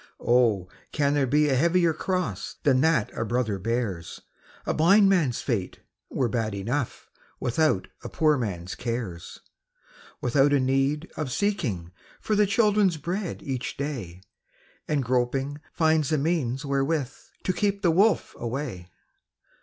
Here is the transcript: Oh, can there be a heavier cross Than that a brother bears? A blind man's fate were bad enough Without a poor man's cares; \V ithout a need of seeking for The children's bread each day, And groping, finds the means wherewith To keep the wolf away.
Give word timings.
Oh, 0.23 0.67
can 0.91 1.13
there 1.13 1.27
be 1.27 1.47
a 1.47 1.55
heavier 1.55 1.93
cross 1.93 2.55
Than 2.63 2.81
that 2.81 3.15
a 3.15 3.23
brother 3.23 3.59
bears? 3.59 4.19
A 4.65 4.73
blind 4.73 5.09
man's 5.09 5.43
fate 5.43 5.81
were 6.09 6.27
bad 6.27 6.55
enough 6.55 7.11
Without 7.39 7.87
a 8.03 8.09
poor 8.09 8.35
man's 8.35 8.73
cares; 8.73 9.41
\V 10.23 10.29
ithout 10.29 10.55
a 10.55 10.59
need 10.59 11.11
of 11.17 11.31
seeking 11.31 11.91
for 12.19 12.35
The 12.35 12.47
children's 12.47 12.97
bread 12.97 13.43
each 13.43 13.77
day, 13.77 14.23
And 14.87 15.03
groping, 15.03 15.61
finds 15.71 16.09
the 16.09 16.17
means 16.17 16.65
wherewith 16.65 17.13
To 17.43 17.53
keep 17.53 17.83
the 17.83 17.91
wolf 17.91 18.35
away. 18.39 18.87